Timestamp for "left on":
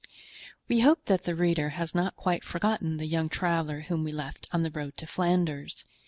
4.11-4.63